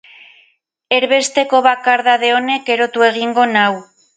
Erbesteko 0.99 1.61
bakardade 1.67 2.33
honek 2.39 2.73
erotu 2.77 3.07
egingo 3.11 3.47
nau. 3.57 3.71